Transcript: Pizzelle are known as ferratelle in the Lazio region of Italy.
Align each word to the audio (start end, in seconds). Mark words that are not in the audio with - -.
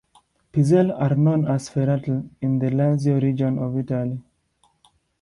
Pizzelle 0.51 0.99
are 0.99 1.13
known 1.15 1.47
as 1.47 1.69
ferratelle 1.69 2.27
in 2.41 2.57
the 2.57 2.71
Lazio 2.71 3.21
region 3.21 3.59
of 3.59 3.77
Italy. 3.77 4.19